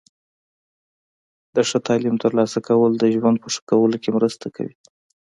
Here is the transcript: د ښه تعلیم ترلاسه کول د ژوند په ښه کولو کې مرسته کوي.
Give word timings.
د 1.55 1.57
ښه 1.69 1.77
تعلیم 1.87 2.15
ترلاسه 2.23 2.57
کول 2.67 2.91
د 2.97 3.03
ژوند 3.15 3.37
په 3.43 3.47
ښه 3.53 3.61
کولو 3.69 3.95
کې 4.03 4.09
مرسته 4.17 4.45
کوي. 4.55 4.75